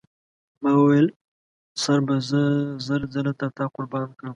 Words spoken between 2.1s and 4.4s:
زه زر ځله تر تا قربان کړم.